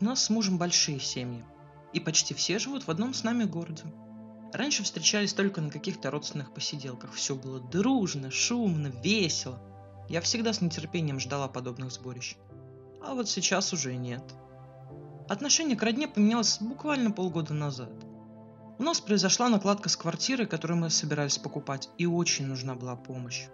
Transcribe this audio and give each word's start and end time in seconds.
У 0.00 0.04
нас 0.04 0.22
с 0.22 0.30
мужем 0.30 0.58
большие 0.58 1.00
семьи, 1.00 1.44
и 1.92 2.00
почти 2.00 2.32
все 2.32 2.58
живут 2.58 2.86
в 2.86 2.90
одном 2.90 3.14
с 3.14 3.24
нами 3.24 3.44
городе. 3.44 3.84
Раньше 4.52 4.82
встречались 4.82 5.34
только 5.34 5.60
на 5.60 5.70
каких-то 5.70 6.10
родственных 6.10 6.54
посиделках. 6.54 7.12
Все 7.12 7.34
было 7.34 7.60
дружно, 7.60 8.30
шумно, 8.30 8.88
весело. 9.02 9.60
Я 10.08 10.20
всегда 10.20 10.52
с 10.52 10.60
нетерпением 10.60 11.20
ждала 11.20 11.48
подобных 11.48 11.92
сборищ. 11.92 12.36
А 13.02 13.14
вот 13.14 13.28
сейчас 13.28 13.72
уже 13.72 13.96
нет. 13.96 14.22
Отношение 15.28 15.76
к 15.76 15.82
родне 15.82 16.08
поменялось 16.08 16.58
буквально 16.60 17.10
полгода 17.10 17.52
назад. 17.52 17.92
У 18.78 18.82
нас 18.82 19.00
произошла 19.00 19.48
накладка 19.48 19.88
с 19.88 19.96
квартиры, 19.96 20.46
которую 20.46 20.78
мы 20.78 20.90
собирались 20.90 21.38
покупать, 21.38 21.90
и 21.98 22.06
очень 22.06 22.46
нужна 22.46 22.74
была 22.74 22.94
помощь. 22.94 23.46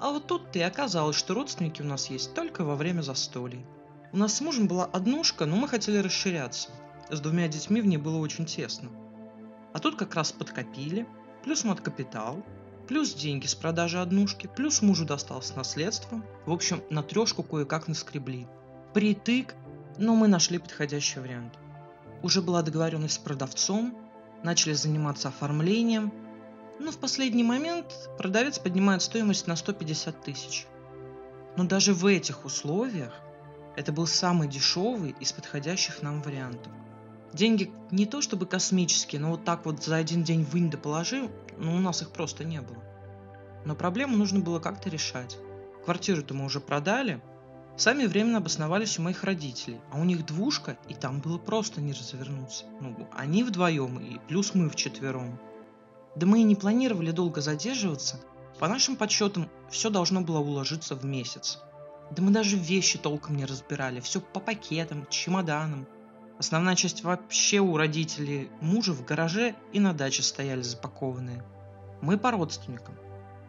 А 0.00 0.10
вот 0.10 0.26
тут 0.26 0.54
и 0.56 0.60
оказалось, 0.60 1.16
что 1.16 1.34
родственники 1.34 1.80
у 1.80 1.86
нас 1.86 2.10
есть 2.10 2.34
только 2.34 2.64
во 2.64 2.74
время 2.74 3.00
застолий. 3.00 3.64
У 4.14 4.16
нас 4.16 4.34
с 4.34 4.40
мужем 4.40 4.68
была 4.68 4.84
однушка, 4.84 5.44
но 5.44 5.56
мы 5.56 5.66
хотели 5.66 5.96
расширяться. 5.96 6.68
С 7.10 7.18
двумя 7.18 7.48
детьми 7.48 7.80
в 7.80 7.86
ней 7.86 7.96
было 7.96 8.18
очень 8.18 8.46
тесно. 8.46 8.88
А 9.72 9.80
тут 9.80 9.96
как 9.96 10.14
раз 10.14 10.30
подкопили, 10.30 11.04
плюс 11.42 11.64
мат-капитал, 11.64 12.46
плюс 12.86 13.12
деньги 13.12 13.46
с 13.46 13.56
продажи 13.56 14.00
однушки, 14.00 14.48
плюс 14.54 14.82
мужу 14.82 15.04
досталось 15.04 15.56
наследство. 15.56 16.22
В 16.46 16.52
общем, 16.52 16.80
на 16.90 17.02
трешку 17.02 17.42
кое-как 17.42 17.88
наскребли. 17.88 18.46
Притык, 18.92 19.56
но 19.98 20.14
мы 20.14 20.28
нашли 20.28 20.58
подходящий 20.58 21.18
вариант. 21.18 21.54
Уже 22.22 22.40
была 22.40 22.62
договоренность 22.62 23.14
с 23.14 23.18
продавцом, 23.18 23.98
начали 24.44 24.74
заниматься 24.74 25.26
оформлением, 25.26 26.12
но 26.78 26.92
в 26.92 26.98
последний 26.98 27.42
момент 27.42 27.86
продавец 28.16 28.60
поднимает 28.60 29.02
стоимость 29.02 29.48
на 29.48 29.56
150 29.56 30.22
тысяч. 30.22 30.68
Но 31.56 31.64
даже 31.64 31.92
в 31.94 32.06
этих 32.06 32.44
условиях 32.44 33.20
это 33.76 33.92
был 33.92 34.06
самый 34.06 34.48
дешевый 34.48 35.14
из 35.20 35.32
подходящих 35.32 36.02
нам 36.02 36.22
вариантов. 36.22 36.72
Деньги 37.32 37.72
не 37.90 38.06
то 38.06 38.20
чтобы 38.20 38.46
космические, 38.46 39.20
но 39.20 39.30
вот 39.30 39.44
так 39.44 39.66
вот 39.66 39.82
за 39.82 39.96
один 39.96 40.22
день 40.22 40.44
вынь 40.44 40.70
да 40.70 40.78
положи, 40.78 41.28
ну 41.58 41.74
у 41.74 41.80
нас 41.80 42.00
их 42.00 42.10
просто 42.10 42.44
не 42.44 42.60
было. 42.60 42.78
Но 43.64 43.74
проблему 43.74 44.16
нужно 44.16 44.40
было 44.40 44.60
как-то 44.60 44.88
решать. 44.88 45.36
Квартиру-то 45.84 46.32
мы 46.34 46.44
уже 46.44 46.60
продали, 46.60 47.20
сами 47.76 48.06
временно 48.06 48.38
обосновались 48.38 48.98
у 48.98 49.02
моих 49.02 49.24
родителей, 49.24 49.80
а 49.90 49.98
у 49.98 50.04
них 50.04 50.24
двушка, 50.24 50.78
и 50.88 50.94
там 50.94 51.20
было 51.20 51.38
просто 51.38 51.80
не 51.80 51.92
развернуться. 51.92 52.66
Ну, 52.80 53.08
они 53.12 53.42
вдвоем, 53.42 53.98
и 53.98 54.18
плюс 54.28 54.54
мы 54.54 54.70
вчетвером. 54.70 55.40
Да 56.14 56.26
мы 56.26 56.40
и 56.40 56.44
не 56.44 56.54
планировали 56.54 57.10
долго 57.10 57.40
задерживаться. 57.40 58.20
По 58.60 58.68
нашим 58.68 58.94
подсчетам, 58.94 59.50
все 59.68 59.90
должно 59.90 60.20
было 60.20 60.38
уложиться 60.38 60.94
в 60.94 61.04
месяц. 61.04 61.58
Да 62.10 62.22
мы 62.22 62.30
даже 62.30 62.56
вещи 62.56 62.98
толком 62.98 63.36
не 63.36 63.44
разбирали, 63.44 64.00
все 64.00 64.20
по 64.20 64.40
пакетам, 64.40 65.06
чемоданам. 65.08 65.86
Основная 66.38 66.74
часть 66.74 67.04
вообще 67.04 67.60
у 67.60 67.76
родителей 67.76 68.50
мужа 68.60 68.92
в 68.92 69.04
гараже 69.04 69.54
и 69.72 69.80
на 69.80 69.92
даче 69.92 70.22
стояли 70.22 70.62
запакованные. 70.62 71.44
Мы 72.00 72.18
по 72.18 72.30
родственникам. 72.30 72.94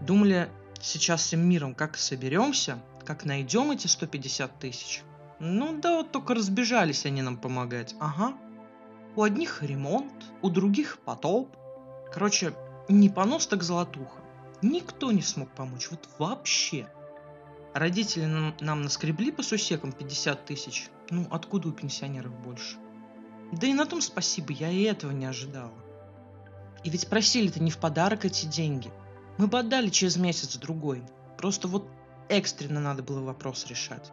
Думали, 0.00 0.50
сейчас 0.80 1.22
всем 1.22 1.40
миром 1.40 1.74
как 1.74 1.96
соберемся, 1.96 2.78
как 3.04 3.24
найдем 3.24 3.70
эти 3.70 3.86
150 3.86 4.58
тысяч. 4.58 5.02
Ну 5.38 5.78
да, 5.80 5.96
вот 5.96 6.12
только 6.12 6.34
разбежались 6.34 7.06
они 7.06 7.22
нам 7.22 7.36
помогать. 7.36 7.94
Ага. 8.00 8.34
У 9.16 9.22
одних 9.22 9.62
ремонт, 9.62 10.12
у 10.42 10.50
других 10.50 10.98
потоп. 11.04 11.56
Короче, 12.12 12.52
не 12.88 13.08
понос, 13.08 13.46
так 13.46 13.62
золотуха. 13.62 14.20
Никто 14.62 15.12
не 15.12 15.22
смог 15.22 15.48
помочь, 15.50 15.90
вот 15.90 16.08
вообще. 16.18 16.88
Родители 17.76 18.24
нам, 18.24 18.54
нам 18.60 18.80
наскребли 18.80 19.30
по 19.30 19.42
сусекам 19.42 19.92
50 19.92 20.46
тысяч. 20.46 20.88
Ну, 21.10 21.26
откуда 21.30 21.68
у 21.68 21.72
пенсионеров 21.72 22.32
больше? 22.40 22.78
Да 23.52 23.66
и 23.66 23.74
на 23.74 23.84
том 23.84 24.00
спасибо, 24.00 24.54
я 24.54 24.70
и 24.70 24.84
этого 24.84 25.12
не 25.12 25.26
ожидала. 25.26 25.74
И 26.84 26.88
ведь 26.88 27.06
просили-то 27.08 27.62
не 27.62 27.70
в 27.70 27.76
подарок 27.76 28.24
эти 28.24 28.46
деньги. 28.46 28.90
Мы 29.36 29.46
бы 29.46 29.58
отдали 29.58 29.90
через 29.90 30.16
месяц-другой. 30.16 31.02
Просто 31.36 31.68
вот 31.68 31.86
экстренно 32.30 32.80
надо 32.80 33.02
было 33.02 33.20
вопрос 33.20 33.66
решать. 33.66 34.10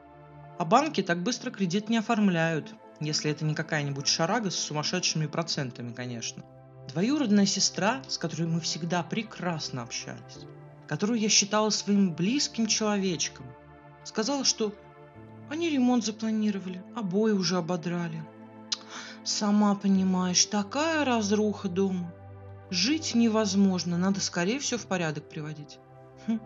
А 0.59 0.65
банки 0.65 1.01
так 1.01 1.23
быстро 1.23 1.49
кредит 1.49 1.87
не 1.87 1.99
оформляют, 1.99 2.75
если 2.99 3.31
это 3.31 3.45
не 3.45 3.55
какая-нибудь 3.55 4.07
шарага 4.07 4.51
с 4.51 4.55
сумасшедшими 4.55 5.27
процентами, 5.27 5.93
конечно. 5.93 6.43
Двоюродная 6.89 7.45
сестра, 7.45 8.01
с 8.09 8.17
которой 8.17 8.45
мы 8.45 8.59
всегда 8.59 9.03
прекрасно 9.03 9.83
общались, 9.83 10.45
которую 10.87 11.19
я 11.19 11.29
считала 11.29 11.69
своим 11.69 12.13
близким 12.13 12.67
человечком, 12.67 13.45
сказала, 14.03 14.43
что 14.43 14.73
они 15.49 15.69
ремонт 15.69 16.03
запланировали, 16.05 16.81
обои 16.95 17.31
уже 17.31 17.57
ободрали. 17.57 18.23
Сама 19.23 19.75
понимаешь, 19.75 20.45
такая 20.45 21.05
разруха 21.05 21.69
дома. 21.69 22.13
Жить 22.69 23.15
невозможно, 23.15 23.97
надо 23.97 24.19
скорее 24.19 24.59
все 24.59 24.77
в 24.77 24.85
порядок 24.85 25.29
приводить. 25.29 25.79
Хм, 26.27 26.39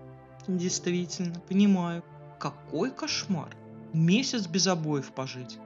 действительно, 0.48 1.40
понимаю. 1.40 2.04
Какой 2.40 2.92
кошмар. 2.92 3.56
Месяц 3.94 4.46
без 4.46 4.68
обоев 4.68 5.12
пожить. 5.12 5.58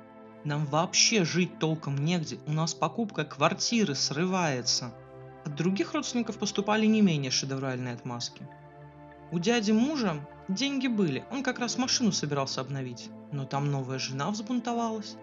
Нам 0.44 0.66
вообще 0.66 1.26
жить 1.26 1.60
толком 1.60 1.98
негде, 1.98 2.40
у 2.48 2.54
нас 2.54 2.74
покупка 2.74 3.26
квартиры 3.26 3.94
срывается. 3.94 4.92
От 5.46 5.56
других 5.56 5.94
родственников 5.94 6.38
поступали 6.38 6.86
не 6.86 7.02
менее 7.02 7.32
шедевральные 7.32 7.94
отмазки. 7.94 8.48
У 9.32 9.40
дяди 9.40 9.72
мужа 9.72 10.20
деньги 10.50 10.88
были, 10.88 11.24
он 11.32 11.42
как 11.42 11.60
раз 11.60 11.78
машину 11.78 12.12
собирался 12.12 12.60
обновить, 12.60 13.10
но 13.32 13.46
там 13.46 13.72
новая 13.72 13.98
жена 13.98 14.30
взбунтовалась. 14.30 15.16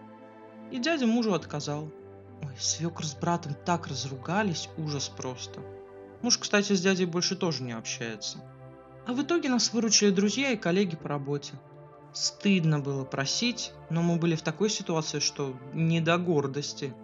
И 0.70 0.78
дядя 0.78 1.06
мужу 1.06 1.34
отказал. 1.34 1.91
Ой, 2.42 2.54
свекр 2.58 3.04
с 3.04 3.14
братом 3.14 3.54
так 3.66 3.86
разругались, 3.86 4.70
ужас 4.78 5.10
просто. 5.10 5.60
Муж, 6.22 6.38
кстати, 6.38 6.72
с 6.72 6.80
дядей 6.80 7.04
больше 7.04 7.36
тоже 7.36 7.62
не 7.62 7.72
общается. 7.72 8.38
А 9.06 9.12
в 9.12 9.22
итоге 9.22 9.50
нас 9.50 9.74
выручили 9.74 10.10
друзья 10.10 10.52
и 10.52 10.56
коллеги 10.56 10.96
по 10.96 11.10
работе. 11.10 11.52
Стыдно 12.14 12.78
было 12.78 13.04
просить, 13.04 13.72
но 13.90 14.00
мы 14.00 14.16
были 14.16 14.36
в 14.36 14.42
такой 14.42 14.70
ситуации, 14.70 15.19
что 15.19 15.54
не 15.75 16.00
до 16.00 16.16
гордости. 16.16 16.94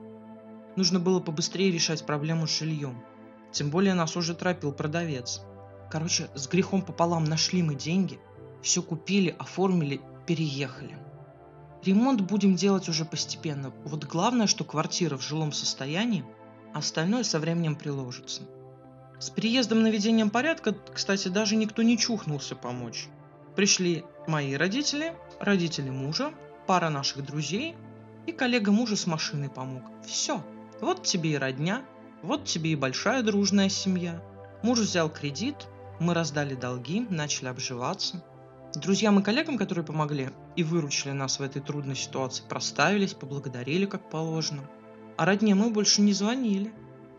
Нужно 0.75 1.00
было 1.00 1.21
побыстрее 1.21 1.71
решать 1.71 2.06
проблему 2.06 2.47
с 2.47 2.59
жильем. 2.59 3.04
Тем 3.53 3.69
более 3.69 3.92
нас 3.92 4.16
уже 4.16 4.34
торопил 4.34 4.72
продавец– 4.72 5.42
Короче, 5.94 6.28
с 6.34 6.49
грехом 6.49 6.82
пополам 6.82 7.22
нашли 7.22 7.62
мы 7.62 7.77
деньги, 7.77 8.19
все 8.62 8.82
купили, 8.82 9.32
оформили, 9.38 10.00
переехали. 10.27 10.99
Ремонт 11.84 12.21
будем 12.21 12.56
делать 12.56 12.88
уже 12.88 13.05
постепенно. 13.05 13.72
Вот 13.84 14.04
главное, 14.04 14.49
что 14.49 14.65
квартира 14.65 15.16
в 15.16 15.22
жилом 15.22 15.53
состоянии, 15.53 16.25
а 16.72 16.78
остальное 16.78 17.22
со 17.22 17.38
временем 17.38 17.77
приложится. 17.77 18.43
С 19.21 19.31
приездом 19.31 19.84
наведением 19.84 20.31
порядка, 20.31 20.75
кстати, 20.93 21.28
даже 21.28 21.54
никто 21.54 21.84
не 21.84 21.97
чухнулся 21.97 22.56
помочь. 22.56 23.06
Пришли 23.54 24.04
мои 24.27 24.54
родители, 24.54 25.15
родители 25.38 25.91
мужа, 25.91 26.34
пара 26.66 26.91
наших 26.91 27.25
друзей 27.25 27.77
и 28.27 28.33
коллега 28.33 28.72
мужа 28.72 28.97
с 28.97 29.06
машиной 29.06 29.49
помог. 29.49 29.84
Все. 30.04 30.44
Вот 30.81 31.04
тебе 31.04 31.34
и 31.34 31.38
родня, 31.38 31.84
вот 32.21 32.47
тебе 32.47 32.72
и 32.72 32.77
большая 32.77 33.22
дружная 33.22 33.69
семья. 33.69 34.21
Муж 34.65 34.81
взял 34.81 35.09
кредит, 35.09 35.69
мы 36.04 36.15
раздали 36.15 36.54
долги, 36.54 37.06
начали 37.10 37.48
обживаться. 37.48 38.22
Друзьям 38.75 39.19
и 39.19 39.22
коллегам, 39.22 39.56
которые 39.56 39.84
помогли 39.84 40.31
и 40.54 40.62
выручили 40.62 41.12
нас 41.12 41.38
в 41.38 41.42
этой 41.42 41.62
трудной 41.62 41.97
ситуации, 41.97 42.44
проставились, 42.48 43.15
поблагодарили 43.15 43.87
как 43.87 44.10
положено. 44.10 44.69
А 45.16 45.25
родне 45.25 45.54
мы 45.54 45.70
больше 45.70 46.03
не 46.03 46.12
звонили. 46.12 46.72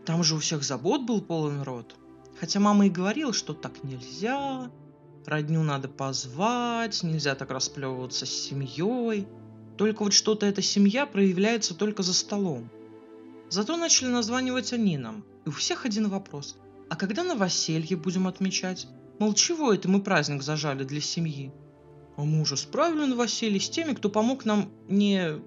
Там 0.04 0.22
же 0.22 0.36
у 0.36 0.38
всех 0.38 0.62
забот 0.62 1.02
был 1.02 1.20
полон 1.20 1.62
рот. 1.62 1.96
Хотя 2.38 2.60
мама 2.60 2.86
и 2.86 2.90
говорила, 2.90 3.32
что 3.32 3.54
так 3.54 3.82
нельзя, 3.82 4.70
родню 5.24 5.62
надо 5.62 5.88
позвать, 5.88 7.02
нельзя 7.02 7.34
так 7.34 7.50
расплевываться 7.50 8.26
с 8.26 8.30
семьей. 8.30 9.26
Только 9.76 10.04
вот 10.04 10.12
что-то 10.12 10.46
эта 10.46 10.62
семья 10.62 11.06
проявляется 11.06 11.74
только 11.74 12.02
за 12.02 12.14
столом. 12.14 12.68
Зато 13.48 13.76
начали 13.76 14.08
названивать 14.08 14.72
они 14.72 14.98
нам. 14.98 15.24
И 15.44 15.48
у 15.48 15.52
всех 15.52 15.86
один 15.86 16.08
вопрос. 16.08 16.56
А 16.88 16.96
когда 16.96 17.24
новоселье 17.24 17.96
будем 17.96 18.28
отмечать? 18.28 18.86
Мол, 19.18 19.34
чего 19.34 19.72
это 19.72 19.88
мы 19.88 20.02
праздник 20.02 20.42
зажали 20.42 20.84
для 20.84 21.00
семьи? 21.00 21.52
А 22.16 22.22
мы 22.22 22.40
уже 22.40 22.56
справили 22.56 23.04
новоселье 23.06 23.60
с 23.60 23.68
теми, 23.68 23.92
кто 23.92 24.08
помог 24.08 24.44
нам 24.44 24.70
не 24.88 25.40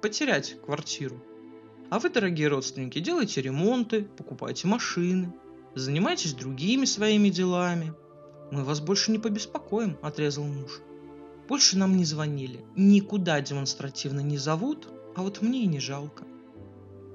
потерять 0.00 0.56
квартиру. 0.64 1.22
А 1.90 1.98
вы, 1.98 2.08
дорогие 2.08 2.48
родственники, 2.48 2.98
делайте 2.98 3.42
ремонты, 3.42 4.02
покупайте 4.02 4.66
машины, 4.66 5.32
занимайтесь 5.74 6.34
другими 6.34 6.86
своими 6.86 7.28
делами. 7.28 7.92
Мы 8.50 8.64
вас 8.64 8.80
больше 8.80 9.12
не 9.12 9.18
побеспокоим, 9.18 9.98
отрезал 10.02 10.44
муж. 10.44 10.80
Больше 11.48 11.76
нам 11.76 11.96
не 11.96 12.04
звонили, 12.04 12.64
никуда 12.74 13.40
демонстративно 13.40 14.20
не 14.20 14.38
зовут, 14.38 14.88
а 15.14 15.22
вот 15.22 15.42
мне 15.42 15.62
и 15.62 15.66
не 15.66 15.78
жалко. 15.78 16.24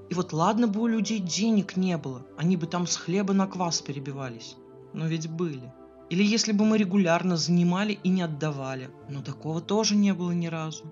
И 0.09 0.15
вот 0.15 0.33
ладно 0.33 0.67
бы 0.67 0.81
у 0.81 0.87
людей 0.87 1.19
денег 1.19 1.77
не 1.77 1.97
было, 1.97 2.25
они 2.35 2.57
бы 2.57 2.65
там 2.65 2.87
с 2.87 2.95
хлеба 2.95 3.33
на 3.33 3.45
квас 3.45 3.81
перебивались. 3.81 4.55
Но 4.93 5.05
ведь 5.07 5.29
были. 5.29 5.71
Или 6.09 6.23
если 6.23 6.51
бы 6.51 6.65
мы 6.65 6.79
регулярно 6.79 7.37
занимали 7.37 7.99
и 8.03 8.09
не 8.09 8.23
отдавали. 8.23 8.89
Но 9.07 9.21
такого 9.21 9.61
тоже 9.61 9.95
не 9.95 10.13
было 10.13 10.31
ни 10.31 10.47
разу. 10.47 10.91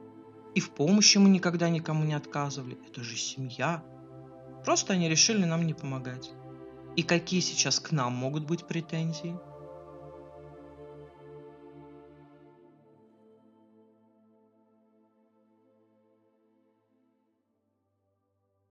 И 0.54 0.60
в 0.60 0.70
помощи 0.70 1.18
мы 1.18 1.30
никогда 1.30 1.70
никому 1.70 2.04
не 2.04 2.14
отказывали. 2.14 2.78
Это 2.88 3.04
же 3.04 3.18
семья. 3.18 3.84
Просто 4.64 4.94
они 4.94 5.10
решили 5.10 5.46
нам 5.46 5.66
не 5.66 5.74
помогать. 5.74 6.32
И 6.96 7.02
какие 7.02 7.40
сейчас 7.40 7.80
к 7.80 7.92
нам 7.92 8.14
могут 8.14 8.46
быть 8.46 8.68
претензии? 8.68 9.36